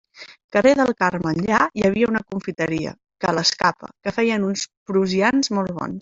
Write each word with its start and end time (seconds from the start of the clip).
Carrer 0.55 0.69
del 0.77 0.91
Carme 1.01 1.33
enllà 1.35 1.57
hi 1.79 1.83
havia 1.89 2.07
una 2.13 2.21
confiteria, 2.33 2.93
ca 3.25 3.33
l'Escapa, 3.39 3.91
que 4.07 4.13
feien 4.15 4.47
uns 4.47 4.63
prussians 4.93 5.51
molt 5.59 5.75
bons. 5.81 5.99